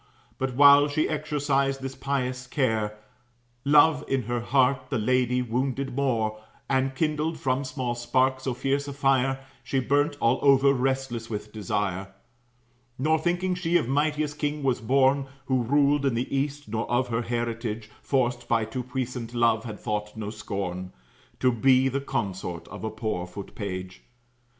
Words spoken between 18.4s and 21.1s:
by too puissant love, had thought no scorn